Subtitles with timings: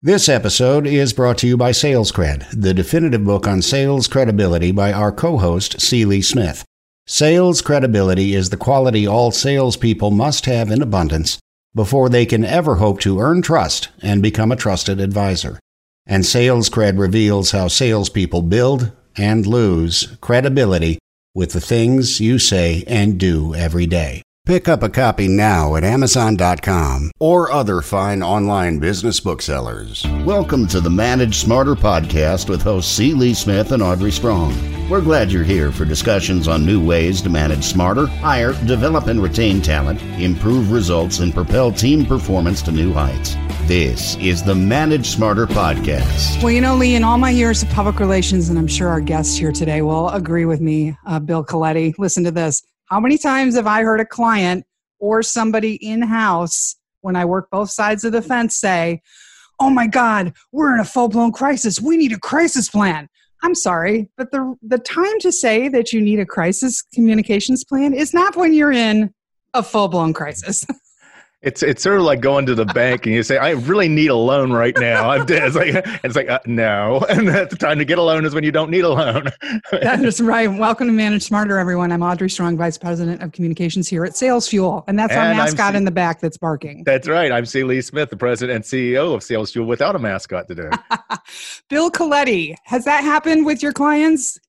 [0.00, 4.92] This episode is brought to you by SalesCred, the definitive book on sales credibility by
[4.92, 5.90] our co host.
[5.92, 6.64] Lee Smith.
[7.04, 11.40] Sales credibility is the quality all salespeople must have in abundance
[11.74, 15.58] before they can ever hope to earn trust and become a trusted advisor.
[16.06, 21.00] And SalesCred reveals how salespeople build and lose credibility
[21.34, 24.22] with the things you say and do every day.
[24.48, 30.06] Pick up a copy now at Amazon.com or other fine online business booksellers.
[30.24, 33.12] Welcome to the Manage Smarter podcast with hosts C.
[33.12, 34.54] Lee Smith and Audrey Strong.
[34.88, 39.22] We're glad you're here for discussions on new ways to manage smarter, hire, develop, and
[39.22, 43.36] retain talent, improve results, and propel team performance to new heights.
[43.66, 46.42] This is the Manage Smarter podcast.
[46.42, 49.02] Well, you know, Lee, in all my years of public relations, and I'm sure our
[49.02, 52.62] guests here today will agree with me, uh, Bill Coletti, listen to this.
[52.90, 54.64] How many times have I heard a client
[54.98, 59.02] or somebody in house when I work both sides of the fence say,
[59.60, 61.80] Oh my God, we're in a full blown crisis.
[61.80, 63.08] We need a crisis plan.
[63.42, 67.92] I'm sorry, but the, the time to say that you need a crisis communications plan
[67.92, 69.12] is not when you're in
[69.54, 70.64] a full blown crisis.
[71.40, 74.08] It's it's sort of like going to the bank and you say, "I really need
[74.08, 75.44] a loan right now." I'm dead.
[75.44, 78.42] It's like it's like uh, no, and the time to get a loan is when
[78.42, 79.30] you don't need a loan.
[79.70, 80.48] that is right.
[80.48, 81.92] Welcome to Manage Smarter, everyone.
[81.92, 85.34] I'm Audrey Strong, Vice President of Communications here at Sales Fuel, and that's and our
[85.44, 86.82] mascot C- in the back that's barking.
[86.82, 87.30] That's right.
[87.30, 87.62] I'm C.
[87.62, 90.70] Lee Smith, the President and CEO of Sales Fuel, without a mascot today.
[91.70, 94.40] Bill Coletti, has that happened with your clients?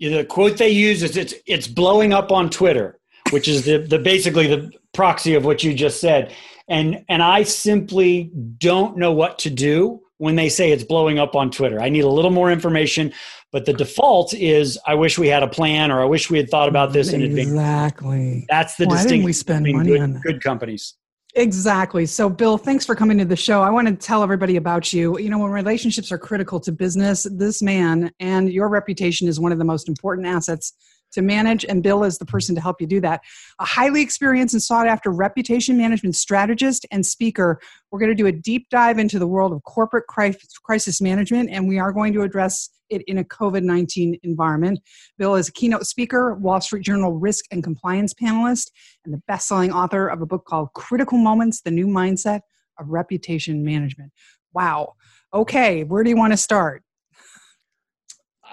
[0.00, 2.98] Yeah, the quote they use is "It's it's blowing up on Twitter."
[3.30, 6.32] Which is the, the basically the proxy of what you just said.
[6.68, 11.34] And and I simply don't know what to do when they say it's blowing up
[11.34, 11.80] on Twitter.
[11.80, 13.12] I need a little more information,
[13.52, 16.48] but the default is I wish we had a plan or I wish we had
[16.48, 17.48] thought about this in advance.
[17.48, 18.46] Exactly.
[18.48, 20.22] That's the Why distinction didn't we spend money good, on that?
[20.22, 20.94] good companies.
[21.36, 22.06] Exactly.
[22.06, 23.60] So, Bill, thanks for coming to the show.
[23.60, 25.18] I want to tell everybody about you.
[25.18, 29.50] You know, when relationships are critical to business, this man and your reputation is one
[29.50, 30.74] of the most important assets
[31.14, 33.22] to manage, and Bill is the person to help you do that.
[33.58, 37.60] A highly experienced and sought after reputation management strategist and speaker.
[37.90, 41.68] We're going to do a deep dive into the world of corporate crisis management, and
[41.68, 44.80] we are going to address it in a COVID 19 environment.
[45.18, 48.70] Bill is a keynote speaker, Wall Street Journal risk and compliance panelist,
[49.04, 52.40] and the best selling author of a book called Critical Moments The New Mindset
[52.78, 54.12] of Reputation Management.
[54.52, 54.94] Wow.
[55.32, 56.83] Okay, where do you want to start?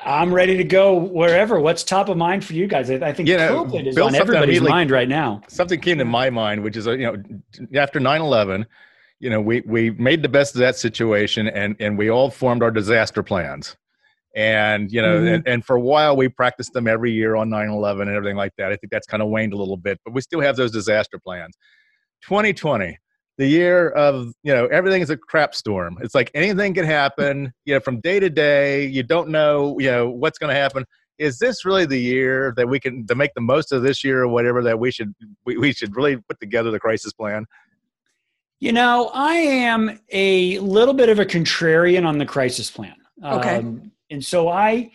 [0.03, 1.59] I'm ready to go wherever.
[1.59, 2.89] What's top of mind for you guys?
[2.89, 5.41] I, think you know, COVID is Bill, on everybody's mind right now.
[5.47, 8.65] Something came to my mind, which is uh, you know, after 9/11,
[9.19, 12.63] you know, we we made the best of that situation, and and we all formed
[12.63, 13.75] our disaster plans.
[14.35, 15.33] And you know, mm-hmm.
[15.35, 18.53] and, and for a while we practiced them every year on 9/11 and everything like
[18.57, 18.71] that.
[18.71, 21.19] I think that's kind of waned a little bit, but we still have those disaster
[21.19, 21.55] plans.
[22.23, 22.97] 2020
[23.41, 25.97] the year of you know everything is a crap storm.
[26.01, 29.89] It's like anything can happen you know from day to day you don't know you
[29.89, 30.85] know what's going to happen.
[31.17, 34.21] Is this really the year that we can to make the most of this year
[34.21, 37.47] or whatever that we should we, we should really put together the crisis plan?
[38.59, 42.95] You know i am a little bit of a contrarian on the crisis plan.
[43.25, 43.55] Okay.
[43.55, 44.91] Um, and so i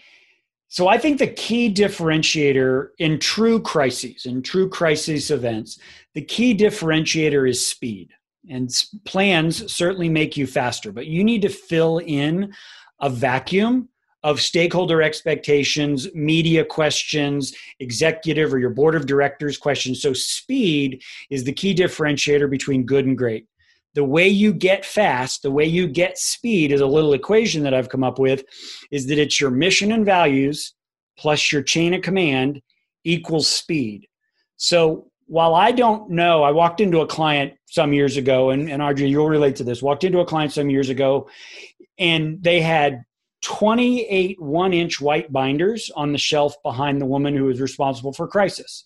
[0.68, 5.78] so I think the key differentiator in true crises, in true crisis events,
[6.14, 8.12] the key differentiator is speed
[8.48, 8.70] and
[9.04, 12.52] plans certainly make you faster but you need to fill in
[13.00, 13.88] a vacuum
[14.26, 20.02] of stakeholder expectations media questions executive or your board of directors questions.
[20.02, 23.46] So speed is the key differentiator between good and great.
[23.94, 27.72] The way you get fast the way you get speed is a little equation that
[27.72, 28.44] i've come up with
[28.90, 30.74] is that it's your mission and values
[31.16, 32.60] plus your chain of command
[33.04, 34.08] equals speed.
[34.56, 38.80] So while I don't know, I walked into a client some years ago, and, and
[38.80, 39.82] Audrey, you'll relate to this.
[39.82, 41.28] Walked into a client some years ago,
[41.98, 43.04] and they had
[43.42, 48.26] 28 one inch white binders on the shelf behind the woman who was responsible for
[48.26, 48.84] crisis.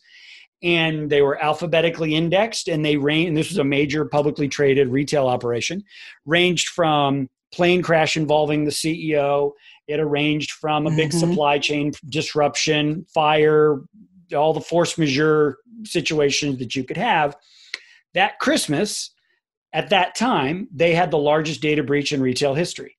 [0.62, 3.34] And they were alphabetically indexed, and they range.
[3.34, 5.82] this was a major publicly traded retail operation,
[6.26, 9.52] ranged from plane crash involving the CEO.
[9.88, 11.30] It arranged from a big mm-hmm.
[11.30, 13.80] supply chain disruption, fire,
[14.34, 17.36] all the force majeure situations that you could have.
[18.14, 19.10] That Christmas,
[19.72, 22.96] at that time, they had the largest data breach in retail history.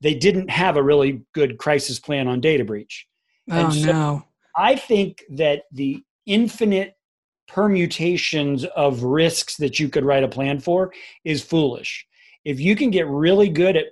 [0.00, 3.06] They didn't have a really good crisis plan on data breach.
[3.50, 4.24] Oh, so no.
[4.56, 6.96] I think that the infinite
[7.48, 10.92] permutations of risks that you could write a plan for
[11.24, 12.06] is foolish.
[12.44, 13.86] If you can get really good at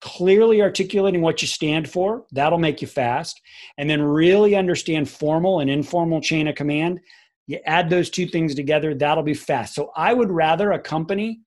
[0.00, 3.40] clearly articulating what you stand for, that'll make you fast.
[3.78, 7.00] And then really understand formal and informal chain of command.
[7.46, 9.74] You add those two things together, that'll be fast.
[9.74, 11.40] So I would rather a company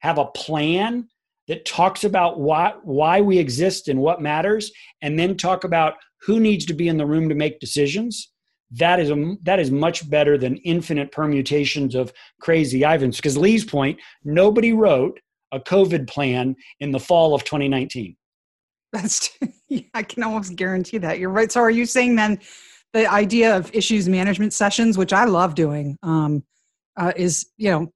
[0.00, 1.08] have a plan
[1.48, 4.70] that talks about why why we exist and what matters
[5.02, 8.30] and then talk about who needs to be in the room to make decisions
[8.72, 13.16] that is a, that is much better than infinite permutations of crazy Ivans.
[13.16, 15.20] Because Lee's point, nobody wrote
[15.52, 18.16] a COVID plan in the fall of 2019.
[18.92, 19.30] That's
[19.94, 21.50] I can almost guarantee that you're right.
[21.50, 22.38] So are you saying then
[22.92, 26.44] the idea of issues management sessions, which I love doing, um,
[26.96, 27.92] uh, is you know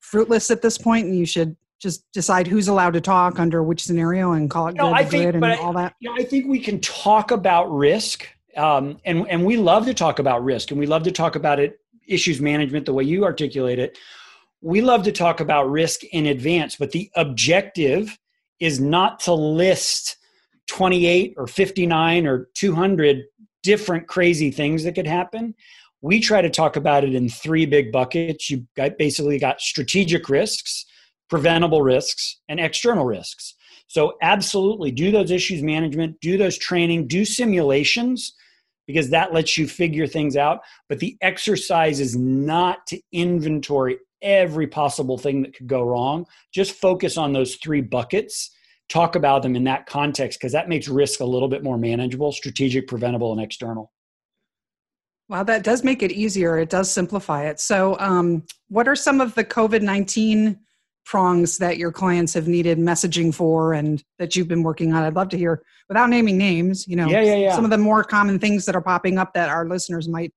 [0.00, 3.84] fruitless at this point, and you should just decide who's allowed to talk under which
[3.84, 5.94] scenario and call it no, good, I think, good and all that.
[6.00, 9.94] You know, I think we can talk about risk um, and and we love to
[9.94, 13.24] talk about risk, and we love to talk about it issues management the way you
[13.24, 13.98] articulate it.
[14.60, 18.18] We love to talk about risk in advance, but the objective
[18.60, 20.16] is not to list
[20.66, 23.22] 28 or 59 or 200
[23.62, 25.54] different crazy things that could happen.
[26.00, 28.50] We try to talk about it in three big buckets.
[28.50, 28.64] You've
[28.98, 30.84] basically got strategic risks,
[31.28, 33.54] preventable risks, and external risks.
[33.88, 38.34] So, absolutely do those issues management, do those training, do simulations
[38.86, 40.60] because that lets you figure things out.
[40.88, 46.26] But the exercise is not to inventory every possible thing that could go wrong.
[46.52, 48.50] Just focus on those three buckets.
[48.88, 52.32] Talk about them in that context because that makes risk a little bit more manageable
[52.32, 53.92] strategic, preventable, and external.
[55.28, 56.58] Well, that does make it easier.
[56.58, 57.60] It does simplify it.
[57.60, 60.58] So, um, what are some of the COVID 19
[61.08, 65.02] prongs that your clients have needed messaging for and that you've been working on.
[65.02, 67.54] I'd love to hear, without naming names, you know, yeah, yeah, yeah.
[67.54, 70.34] some of the more common things that are popping up that our listeners might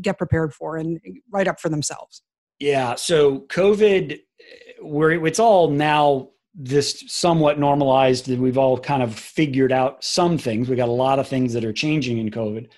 [0.00, 1.00] get prepared for and
[1.32, 2.22] write up for themselves.
[2.60, 2.94] Yeah.
[2.94, 4.20] So COVID,
[4.82, 10.36] where it's all now this somewhat normalized that we've all kind of figured out some
[10.36, 10.68] things.
[10.68, 12.68] We got a lot of things that are changing in COVID.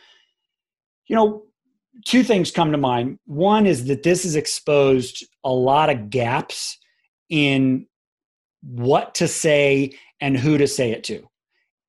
[1.07, 1.43] You know,
[2.07, 3.19] two things come to mind.
[3.27, 6.79] One is that this has exposed a lot of gaps
[7.29, 7.87] in
[8.63, 11.29] what to say and who to say it to.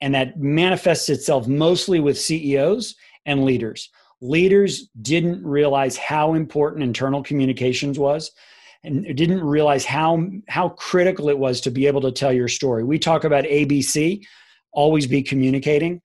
[0.02, 2.96] And that manifests itself mostly with CEOs
[3.26, 3.90] and leaders.
[4.24, 8.32] Leaders didn't realize how important internal communications was
[8.86, 12.86] and didn't realize how, how critical it was to be able to tell your story.
[12.86, 14.26] We talk about ABC,
[14.72, 16.02] always be communicating.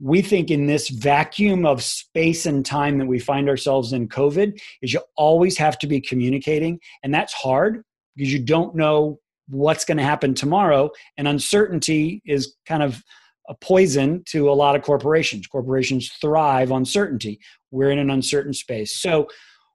[0.00, 4.58] We think in this vacuum of space and time that we find ourselves in COVID
[4.80, 7.82] is you always have to be communicating and that's hard
[8.16, 9.18] because you don't know
[9.48, 10.90] what's going to happen tomorrow.
[11.18, 13.02] And uncertainty is kind of
[13.48, 15.46] a poison to a lot of corporations.
[15.46, 17.40] Corporations thrive on certainty.
[17.70, 19.00] We're in an uncertain space.
[19.00, 19.28] So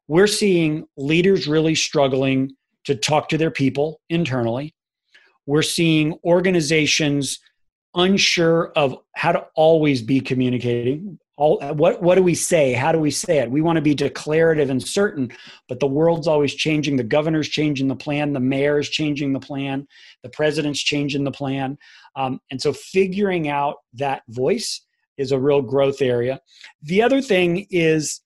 [0.08, 2.52] we're seeing leaders really struggling
[2.86, 4.76] to talk to their people internally.
[5.46, 7.40] We're seeing organizations
[7.96, 12.74] unsure of how to always be communicating all what what do we say?
[12.74, 13.50] How do we say it?
[13.50, 15.32] We want to be declarative and certain
[15.68, 16.98] but the world's always changing.
[16.98, 18.34] The governor's changing the plan.
[18.34, 19.88] The mayor's changing the plan.
[20.22, 21.78] The president's changing the plan.
[22.16, 24.82] Um, and so figuring out that voice
[25.18, 26.40] is a real growth area.
[26.84, 28.22] The other thing is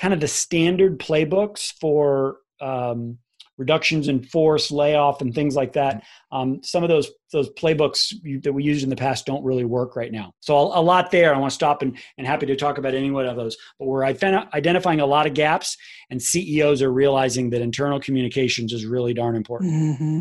[0.00, 3.18] kind of the standard playbooks for um,
[3.58, 6.04] reductions in force, layoff, and things like that.
[6.32, 9.96] Um, some of those those playbooks that we used in the past don't really work
[9.96, 10.32] right now.
[10.40, 11.34] So a, a lot there.
[11.34, 13.56] I want to stop and, and happy to talk about any one of those.
[13.78, 15.76] But we're identifying a lot of gaps,
[16.08, 19.72] and CEOs are realizing that internal communications is really darn important.
[19.72, 20.20] Mm-hmm.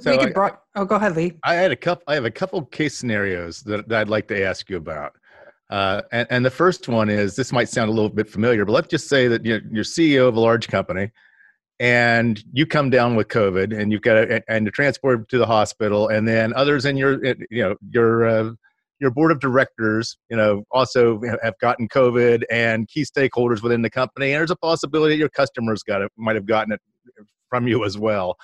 [0.00, 1.32] So I, brought, oh, go ahead, Lee.
[1.44, 2.04] I had a couple.
[2.08, 5.14] I have a couple case scenarios that, that I'd like to ask you about.
[5.70, 8.72] Uh, and, and, the first one is this might sound a little bit familiar, but
[8.72, 11.10] let's just say that you're, you're CEO of a large company
[11.80, 15.46] and you come down with COVID and you've got to, and you're transported to the
[15.46, 18.50] hospital, and then others in your you know your uh,
[19.00, 23.90] your board of directors you know also have gotten COVID and key stakeholders within the
[23.90, 26.80] company, and there's a possibility that your customers got it might have gotten it
[27.48, 28.36] from you as well.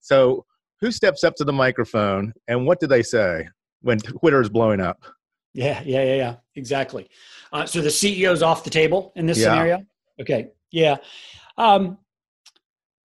[0.00, 0.44] So
[0.80, 3.48] who steps up to the microphone and what do they say
[3.82, 5.00] when Twitter is blowing up?
[5.54, 7.08] Yeah, yeah, yeah, yeah, exactly.
[7.52, 9.44] Uh, so the CEO's off the table in this yeah.
[9.44, 9.86] scenario.
[10.20, 10.96] Okay, yeah.
[11.58, 11.98] Um,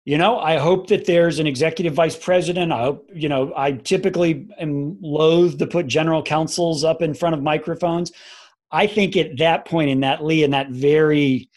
[0.04, 2.72] you know i hope that there's an executive vice president.
[2.72, 7.34] I hope you know i typically am loath to put general counsels up in front
[7.34, 8.12] of microphones.
[8.70, 11.48] I think at that point in that lee in that very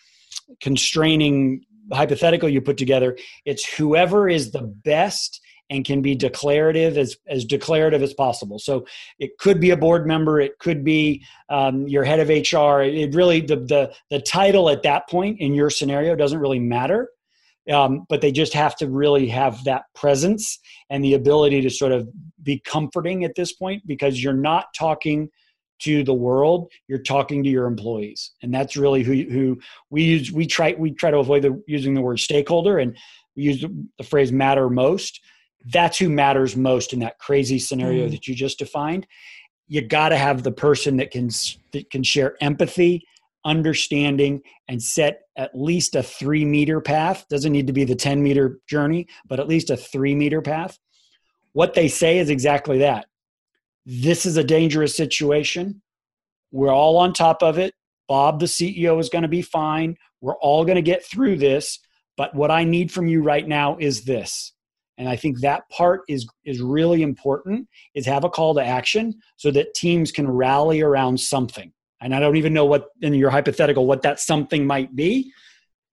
[0.62, 7.18] constraining hypothetical you put together it's whoever is the best and can be declarative as,
[7.28, 8.58] as declarative as possible.
[8.58, 8.86] So
[9.20, 13.14] it could be a board member it could be um, your head of hr it
[13.14, 17.10] really the, the the title at that point in your scenario doesn't really matter
[17.72, 20.60] um, but they just have to really have that presence
[20.90, 22.08] and the ability to sort of
[22.44, 25.30] be comforting at this point because you're not talking
[25.80, 28.32] to the world you're talking to your employees.
[28.42, 29.60] And that's really who, who
[29.90, 32.98] we use we try we try to avoid the, using the word stakeholder and
[33.36, 33.64] we use
[33.98, 35.22] the phrase matter most.
[35.66, 38.12] That's who matters most in that crazy scenario mm.
[38.12, 39.06] that you just defined.
[39.68, 41.30] You got to have the person that can
[41.74, 43.06] that can share empathy
[43.46, 47.26] understanding and set at least a three meter path.
[47.30, 50.78] Doesn't need to be the 10 meter journey but at least a three meter path.
[51.54, 53.08] What they say is exactly that.
[53.86, 55.82] This is a dangerous situation.
[56.52, 57.74] We're all on top of it.
[58.08, 59.96] Bob the ceo is going to be fine.
[60.22, 61.80] We're all going to get through this
[62.18, 64.54] but what i need from you right now is this.
[64.98, 69.14] And i think that part is is really important is have a call to action
[69.38, 73.30] so that teams can rally around something and i don't even know what in your
[73.30, 75.32] hypothetical what that something might be.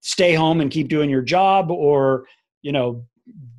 [0.01, 2.27] Stay home and keep doing your job or
[2.63, 3.07] you know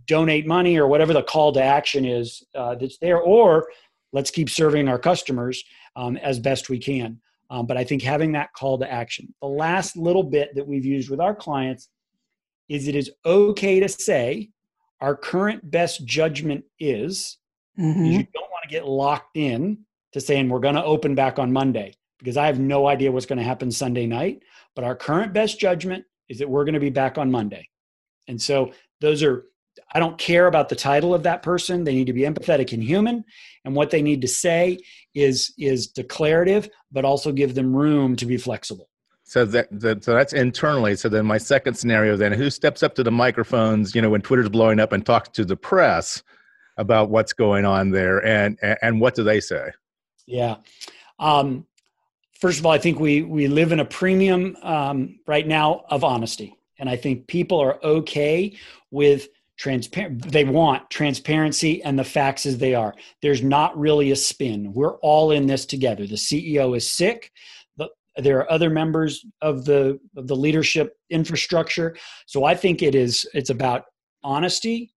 [0.06, 3.68] donate money or whatever the call to action is uh, that's there or
[4.14, 5.64] let's keep serving our customers
[5.96, 7.20] um, as best we can.
[7.50, 10.86] Um, but i think having that call to action the last little bit that we've
[10.86, 11.90] used with our clients
[12.70, 14.50] is it is okay to say
[15.02, 17.38] our current best judgment is
[17.80, 18.06] mm-hmm.
[18.06, 19.78] you don't want to get locked in
[20.14, 21.94] to saying we're going to open back on Monday
[22.26, 24.42] because I have no idea what's going to happen Sunday night.
[24.76, 27.70] But our current best judgment is that we're going to be back on Monday.
[28.28, 29.46] And so those are,
[29.94, 31.84] I don't care about the title of that person.
[31.84, 33.24] They need to be empathetic and human.
[33.64, 34.80] And what they need to say
[35.14, 38.90] is, is declarative, but also give them room to be flexible.
[39.22, 40.96] So that, that, so that's internally.
[40.96, 44.22] So then my second scenario then who steps up to the microphones, you know, when
[44.22, 46.24] Twitter's blowing up and talks to the press
[46.78, 49.70] about what's going on there and and, and what do they say?
[50.26, 50.56] Yeah.
[51.20, 51.66] Um,
[52.40, 56.04] first of all, I think we we live in a premium um, right now of
[56.04, 58.58] honesty, and I think people are okay
[58.92, 59.28] with
[59.58, 60.32] transparent.
[60.32, 62.94] They want transparency and the facts as they are.
[63.22, 64.74] There's not really a spin.
[64.74, 66.06] We're all in this together.
[66.06, 67.32] The CEO is sick
[67.78, 72.96] But there are other members of the of the leadership infrastructure so i think it
[72.96, 73.84] is it's about
[74.24, 74.95] honesty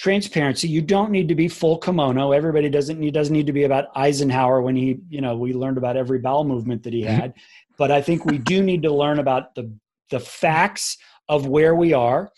[0.00, 3.64] transparency you don't need to be full kimono everybody doesn't need doesn't need to be
[3.64, 7.20] about eisenhower when he you know we learned about every bowel movement that he mm-hmm.
[7.20, 7.34] had
[7.76, 9.70] but i think we do need to learn about the
[10.08, 10.96] the facts
[11.28, 12.32] of where we are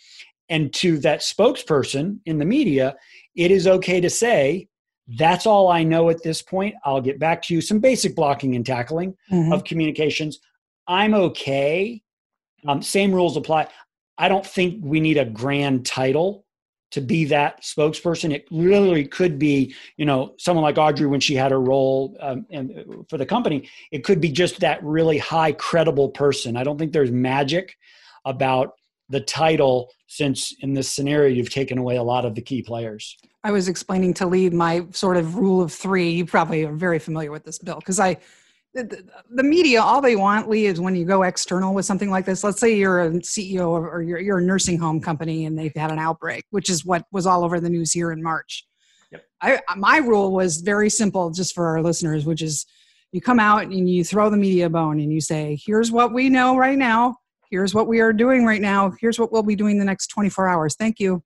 [0.49, 2.97] and to that spokesperson in the media
[3.37, 4.66] it is okay to say
[5.19, 6.76] that's all I know at this point.
[6.85, 7.61] I'll get back to you.
[7.61, 9.52] Some basic blocking and tackling mm-hmm.
[9.52, 10.38] of communications.
[10.87, 12.00] I'm okay.
[12.66, 13.66] Um, same rules apply.
[14.16, 16.47] I don't think we need a grand title
[16.93, 18.33] to be that spokesperson.
[18.33, 22.47] It literally could be, you know, someone like Audrey when she had her role um,
[23.09, 23.69] for the company.
[23.91, 26.57] It could be just that really high credible person.
[26.57, 27.77] I don't think there's magic
[28.25, 28.75] about
[29.09, 33.17] the title since in this scenario you've taken away a lot of the key players.
[33.45, 36.11] I was explaining to Lee my sort of rule of three.
[36.11, 38.19] You probably are very familiar with this, Bill, because I,
[38.75, 42.25] the, the, media, all they want, Lee, is when you go external with something like
[42.25, 42.43] this.
[42.43, 45.93] Let's say you're a CEO or you're, you're a nursing home company and they've had
[45.93, 48.67] an outbreak, which is what was all over the news here in March.
[49.11, 49.25] Yep.
[49.43, 52.64] I, my rule was very simple, just for our listeners, which is
[53.12, 56.31] you come out and you throw the media bone and you say, "Here's what we
[56.31, 57.17] know right now.
[57.50, 58.95] Here's what we are doing right now.
[58.99, 60.76] Here's what we'll be doing the next 24 hours.
[60.76, 61.23] Thank you.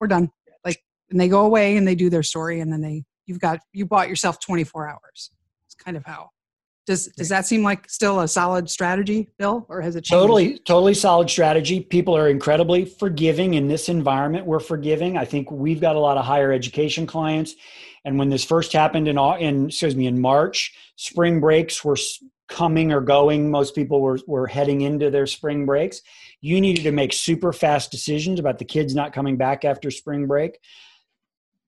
[0.00, 0.30] We're done."
[0.64, 3.60] Like and they go away and they do their story and then they you've got
[3.72, 5.30] you bought yourself 24 hours
[5.64, 6.30] it's kind of how
[6.86, 10.20] does does that seem like still a solid strategy bill or has it changed?
[10.20, 11.80] totally totally solid strategy.
[11.80, 14.46] People are incredibly forgiving in this environment.
[14.46, 15.16] We're forgiving.
[15.16, 17.54] I think we've got a lot of higher education clients.
[18.04, 21.96] And when this first happened in in excuse me in march spring breaks were
[22.52, 23.50] coming or going.
[23.50, 26.02] Most people were were heading into their spring breaks.
[26.40, 30.26] You needed to make super fast decisions about the kids not coming back after spring
[30.26, 30.58] break.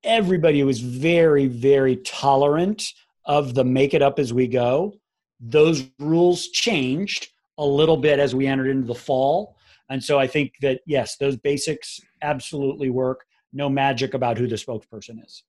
[0.02, 2.92] Everybody was very, very tolerant
[3.24, 4.94] of the make it up as we go.
[5.46, 9.56] Those rules changed a little bit as we entered into the fall.
[9.90, 13.26] And so I think that, yes, those basics absolutely work.
[13.52, 15.42] No magic about who the spokesperson is.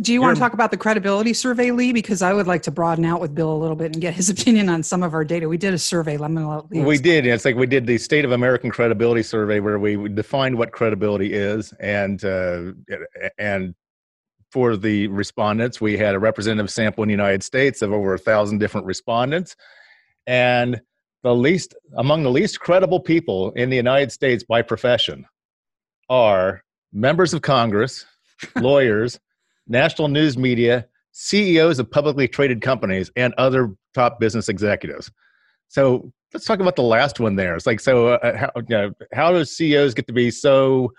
[0.00, 1.92] Do you want to talk about the credibility survey, Lee?
[1.92, 4.30] Because I would like to broaden out with Bill a little bit and get his
[4.30, 5.48] opinion on some of our data.
[5.48, 6.16] We did a survey.
[6.16, 7.26] Let me let We did.
[7.26, 11.32] It's like we did the State of American Credibility Survey, where we defined what credibility
[11.32, 12.72] is, and uh,
[13.36, 13.74] and
[14.50, 18.18] for the respondents, we had a representative sample in the United States of over a
[18.18, 19.56] thousand different respondents,
[20.26, 20.80] and
[21.22, 25.26] the least among the least credible people in the United States by profession
[26.08, 28.04] are members of Congress,
[28.56, 29.20] lawyers
[29.70, 35.10] national news media, CEOs of publicly traded companies, and other top business executives.
[35.68, 37.54] So let's talk about the last one there.
[37.54, 40.92] It's like, so uh, how, you know, how do CEOs get to be so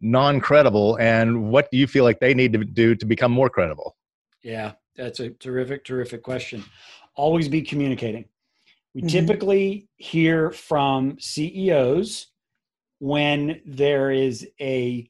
[0.00, 3.50] non credible, and what do you feel like they need to do to become more
[3.50, 3.96] credible?
[4.42, 6.64] Yeah, that's a terrific, terrific question.
[7.14, 8.26] Always be communicating.
[8.94, 9.08] We mm-hmm.
[9.08, 12.28] typically hear from CEOs
[13.00, 15.08] when there is a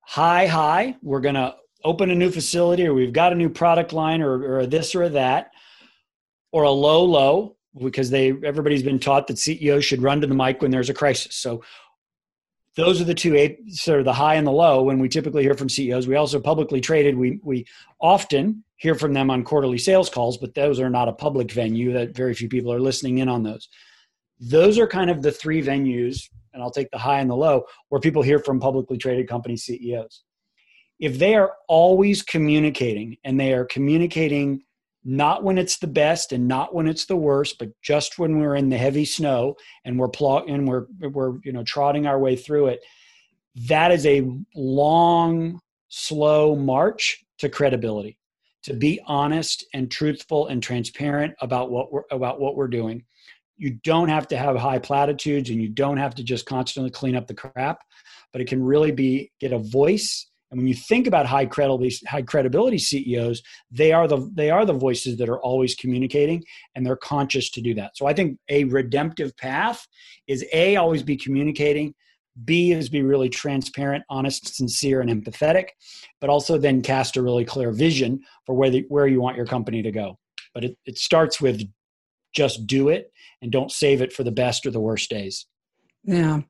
[0.00, 1.54] high high we're going to
[1.84, 5.08] open a new facility or we've got a new product line or, or this or
[5.08, 5.52] that
[6.52, 10.34] or a low low because they everybody's been taught that ceos should run to the
[10.34, 11.62] mic when there's a crisis so
[12.76, 15.54] those are the two sort of the high and the low when we typically hear
[15.54, 17.16] from ceos we also publicly traded.
[17.16, 17.66] We we
[18.00, 21.92] often hear from them on quarterly sales calls but those are not a public venue
[21.92, 23.68] that very few people are listening in on those.
[24.40, 27.64] Those are kind of the three venues and i'll take the high and the low
[27.88, 30.22] where people hear from publicly traded company ceos
[31.00, 34.62] if they are always communicating and they are communicating
[35.04, 38.56] not when it's the best and not when it's the worst, but just when we're
[38.56, 42.36] in the heavy snow and we're pl- and we're we're you know trotting our way
[42.36, 42.80] through it.
[43.68, 48.18] That is a long, slow march to credibility.
[48.64, 53.04] To be honest and truthful and transparent about what we're about what we're doing.
[53.56, 57.14] You don't have to have high platitudes and you don't have to just constantly clean
[57.14, 57.78] up the crap,
[58.32, 61.96] but it can really be get a voice and when you think about high credibility,
[62.06, 63.42] high credibility CEOs,
[63.72, 66.44] they are the they are the voices that are always communicating,
[66.76, 67.96] and they're conscious to do that.
[67.96, 69.84] So I think a redemptive path
[70.28, 71.92] is a always be communicating.
[72.44, 75.70] B is be really transparent, honest, sincere, and empathetic,
[76.20, 79.46] but also then cast a really clear vision for where the, where you want your
[79.46, 80.18] company to go.
[80.52, 81.62] But it, it starts with
[82.32, 83.10] just do it
[83.42, 85.46] and don't save it for the best or the worst days.
[86.04, 86.42] Yeah.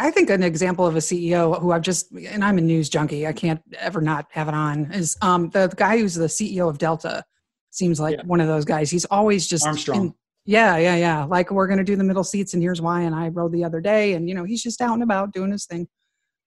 [0.00, 3.26] I think an example of a CEO who I've just, and I'm a news junkie,
[3.26, 6.70] I can't ever not have it on, is um, the, the guy who's the CEO
[6.70, 7.22] of Delta.
[7.70, 8.24] Seems like yeah.
[8.24, 8.90] one of those guys.
[8.90, 10.00] He's always just Armstrong.
[10.00, 10.14] In,
[10.46, 11.24] yeah, yeah, yeah.
[11.24, 13.02] Like we're going to do the middle seats, and here's why.
[13.02, 15.52] And I rode the other day, and you know he's just out and about doing
[15.52, 15.86] his thing.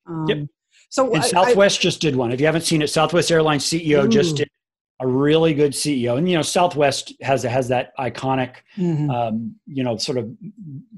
[0.06, 0.48] Um, yep.
[0.90, 2.32] So and I, Southwest I, just did one.
[2.32, 4.10] If you haven't seen it, Southwest Airlines CEO ooh.
[4.10, 4.50] just did
[5.04, 6.18] a really good CEO.
[6.18, 9.10] And you know, Southwest has has that iconic, mm-hmm.
[9.10, 10.32] um, you know, sort of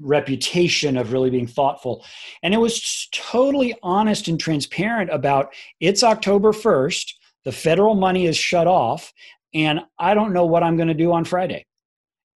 [0.00, 2.04] reputation of really being thoughtful.
[2.44, 7.18] And it was totally honest and transparent about it's October first.
[7.44, 9.12] The federal money is shut off,
[9.52, 11.64] and I don't know what I'm going to do on Friday.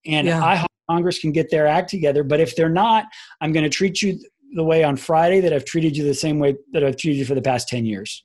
[0.06, 0.44] And yeah.
[0.44, 2.24] I hope Congress can get their act together.
[2.24, 3.06] But if they're not,
[3.40, 4.18] I'm going to treat you
[4.54, 7.24] the way on Friday that I've treated you the same way that I've treated you
[7.24, 8.24] for the past ten years.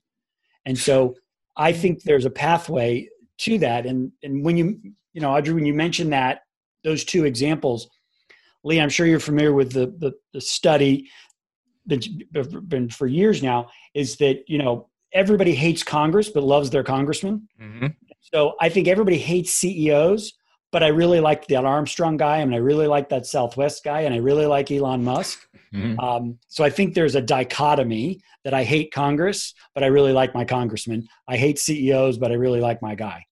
[0.65, 1.15] And so
[1.57, 3.07] I think there's a pathway
[3.39, 3.85] to that.
[3.85, 4.79] And and when you
[5.13, 6.41] you know Audrey, when you mentioned that
[6.83, 7.89] those two examples,
[8.63, 11.09] Lee, I'm sure you're familiar with the the, the study
[11.85, 13.69] that's been for years now.
[13.93, 17.47] Is that you know everybody hates Congress but loves their congressman.
[17.59, 17.87] Mm-hmm.
[18.33, 20.33] So I think everybody hates CEOs,
[20.75, 24.13] but I really like that Armstrong guy, and I really like that Southwest guy, and
[24.13, 25.47] I really like Elon Musk.
[25.73, 25.97] Mm-hmm.
[26.01, 30.33] Um, so I think there's a dichotomy that I hate Congress, but I really like
[30.35, 31.07] my congressman.
[31.29, 33.25] I hate CEOs, but I really like my guy.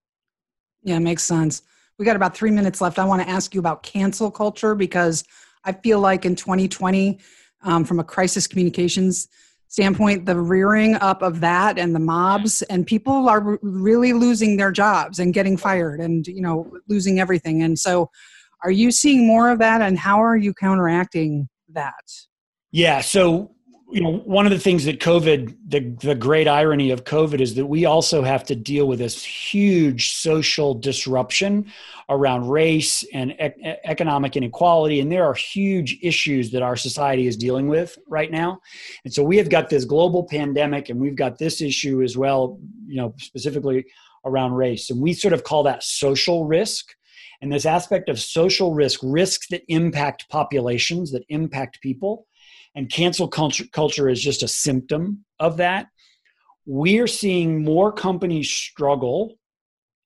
[0.84, 1.63] Yeah, makes sense.
[1.99, 2.97] We got about three minutes left.
[2.97, 5.25] I want to ask you about cancel culture because
[5.65, 7.19] I feel like in 2020,
[7.63, 9.27] um, from a crisis communications
[9.73, 14.71] standpoint, the rearing up of that and the mobs and people are really losing their
[14.71, 17.63] jobs and getting fired and you know losing everything.
[17.63, 18.12] And so,
[18.63, 19.81] are you seeing more of that?
[19.81, 22.05] And how are you counteracting that?
[22.71, 23.01] Yeah.
[23.01, 23.55] So,
[23.93, 27.53] you know, one of the things that COVID, the, the great irony of COVID is
[27.53, 31.71] that we also have to deal with this huge social disruption
[32.10, 34.99] around race and e- economic inequality.
[34.99, 38.60] And there are huge issues that our society is dealing with right now.
[39.06, 42.60] And so we have got this global pandemic and we've got this issue as well,
[42.88, 43.86] you know, specifically
[44.25, 44.89] around race.
[44.89, 46.95] And we sort of call that social risk
[47.43, 52.25] and this aspect of social risk, risks that impact populations, that impact people,
[52.75, 55.88] and cancel culture, culture is just a symptom of that.
[56.65, 59.38] We're seeing more companies struggle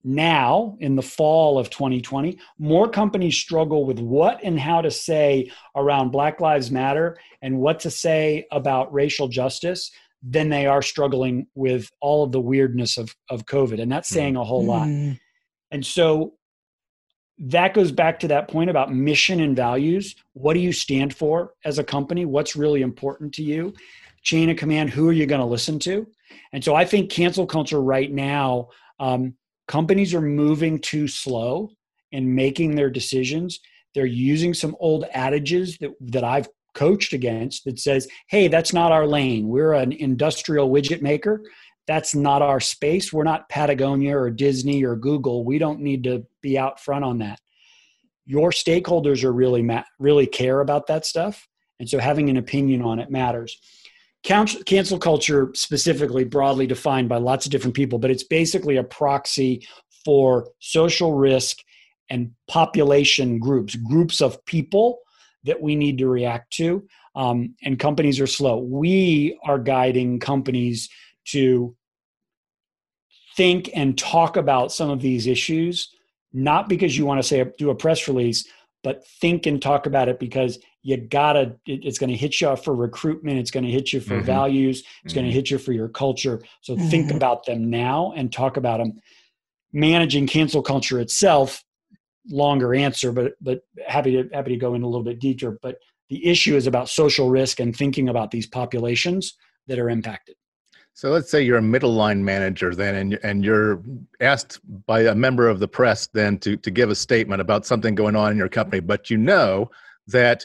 [0.04, 2.40] now in the fall of 2020.
[2.58, 7.80] More companies struggle with what and how to say around Black Lives Matter and what
[7.82, 9.92] to say about racial justice
[10.24, 13.82] than they are struggling with all of the weirdness of, of COVID.
[13.82, 14.88] And that's saying a whole lot.
[14.88, 15.20] Mm.
[15.72, 16.34] And so
[17.40, 20.16] that goes back to that point about mission and values.
[20.34, 22.26] What do you stand for as a company?
[22.26, 23.74] What's really important to you?
[24.24, 26.08] Chain of command, who are you going to listen to?
[26.52, 28.70] And so I think cancel culture right now,
[29.00, 29.36] um,
[29.68, 31.70] companies are moving too slow
[32.12, 33.60] in making their decisions.
[33.94, 38.92] They're using some old adages that, that I've coached against that says, hey, that's not
[38.92, 39.48] our lane.
[39.48, 41.42] We're an industrial widget maker
[41.88, 43.14] that's not our space.
[43.14, 45.46] We're not Patagonia or Disney or Google.
[45.46, 47.40] We don't need to be out front on that.
[48.26, 51.48] Your stakeholders are really ma- really care about that stuff,
[51.80, 53.58] and so having an opinion on it matters.
[54.24, 59.66] Cancel culture, specifically broadly defined by lots of different people, but it's basically a proxy
[60.04, 61.60] for social risk
[62.10, 65.00] and population groups, groups of people
[65.46, 66.86] that we need to react to.
[67.18, 68.60] um, and companies are slow.
[68.60, 70.88] We are guiding companies
[71.26, 71.76] to
[73.38, 75.94] think and talk about some of these issues,
[76.34, 78.46] not because you want to say do a press release,
[78.84, 82.74] but think and talk about it because you gotta it's going to hit you for
[82.74, 84.26] recruitment it's going to hit you for mm-hmm.
[84.26, 85.20] values it's mm-hmm.
[85.20, 86.88] going to hit you for your culture so mm-hmm.
[86.88, 88.94] think about them now and talk about them
[89.74, 91.64] managing cancel culture itself
[92.30, 95.76] longer answer but but happy to happy to go in a little bit deeper but
[96.10, 99.36] the issue is about social risk and thinking about these populations
[99.68, 100.36] that are impacted
[100.98, 103.84] so let's say you're a middle line manager then, and and you're
[104.20, 107.94] asked by a member of the press then to to give a statement about something
[107.94, 109.70] going on in your company, but you know
[110.08, 110.44] that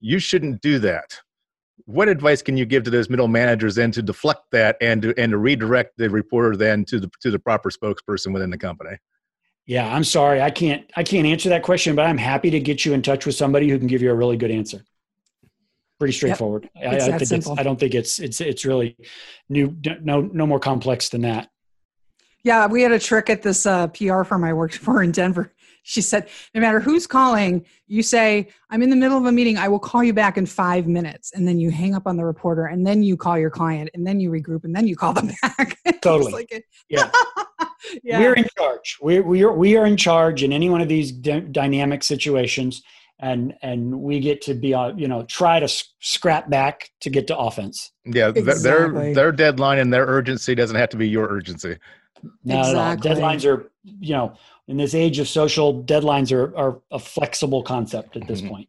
[0.00, 1.20] you shouldn't do that.
[1.84, 5.14] What advice can you give to those middle managers then to deflect that and to
[5.18, 8.96] and to redirect the reporter then to the to the proper spokesperson within the company?
[9.66, 12.86] Yeah, I'm sorry, I can't I can't answer that question, but I'm happy to get
[12.86, 14.82] you in touch with somebody who can give you a really good answer
[16.00, 16.68] pretty straightforward.
[16.74, 16.92] Yep.
[16.92, 18.96] I, I, think it's, I don't think it's it's it's really
[19.48, 19.76] new.
[20.02, 21.50] No no more complex than that.
[22.42, 25.52] Yeah, we had a trick at this uh, PR firm I worked for in Denver.
[25.82, 29.56] She said, no matter who's calling, you say, I'm in the middle of a meeting.
[29.56, 31.32] I will call you back in five minutes.
[31.34, 34.06] And then you hang up on the reporter and then you call your client and
[34.06, 35.78] then you regroup and then you call them back.
[36.02, 36.32] totally.
[36.32, 37.10] Like yeah.
[38.04, 38.20] yeah.
[38.20, 38.98] We're in charge.
[39.00, 42.82] We're, we, are, we are in charge in any one of these d- dynamic situations
[43.20, 45.68] and and we get to be uh, you know try to
[46.00, 47.92] scrap back to get to offense.
[48.04, 48.62] Yeah exactly.
[48.62, 51.76] their their deadline and their urgency doesn't have to be your urgency.
[52.44, 53.10] No, exactly.
[53.10, 54.34] deadlines are you know
[54.68, 58.50] in this age of social deadlines are are a flexible concept at this mm-hmm.
[58.50, 58.68] point.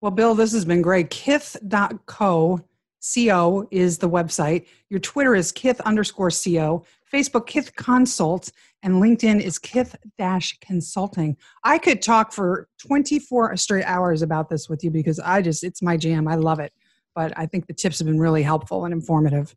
[0.00, 1.10] Well bill this has been great.
[1.10, 2.60] Kith.co
[3.02, 4.66] co is the website.
[4.90, 11.36] Your twitter is kith underscore co facebook kith consult and LinkedIn is Kith Dash Consulting.
[11.64, 15.82] I could talk for 24 straight hours about this with you because I just, it's
[15.82, 16.26] my jam.
[16.26, 16.72] I love it.
[17.14, 19.54] But I think the tips have been really helpful and informative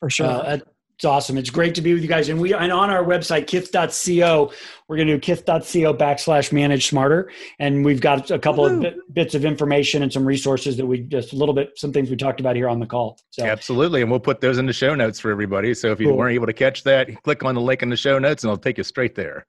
[0.00, 0.26] for sure.
[0.26, 0.58] Uh,
[0.98, 1.38] it's awesome.
[1.38, 2.28] It's great to be with you guys.
[2.28, 4.52] And we and on our website, kith.co,
[4.88, 7.30] we're going to do kith.co backslash manage smarter.
[7.60, 8.84] And we've got a couple Woo-hoo.
[8.84, 12.10] of bits of information and some resources that we just a little bit, some things
[12.10, 13.16] we talked about here on the call.
[13.30, 14.02] So absolutely.
[14.02, 15.72] And we'll put those in the show notes for everybody.
[15.72, 16.16] So if you cool.
[16.16, 18.60] weren't able to catch that, click on the link in the show notes and it'll
[18.60, 19.46] take you straight there.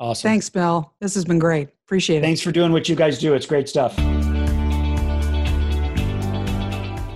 [0.00, 0.30] Awesome.
[0.30, 0.94] Thanks, Bill.
[1.02, 1.68] This has been great.
[1.84, 2.22] Appreciate it.
[2.22, 3.34] Thanks for doing what you guys do.
[3.34, 3.94] It's great stuff.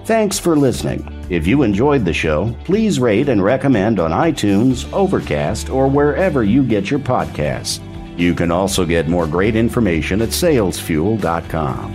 [0.07, 1.20] Thanks for listening.
[1.31, 6.65] If you enjoyed the show, please rate and recommend on iTunes, Overcast, or wherever you
[6.65, 7.81] get your podcasts.
[8.19, 11.95] You can also get more great information at salesfuel.com.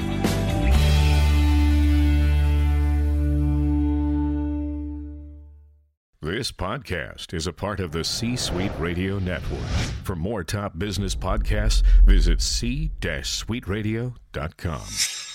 [6.22, 9.60] This podcast is a part of the C Suite Radio Network.
[10.04, 15.35] For more top business podcasts, visit c-suiteradio.com.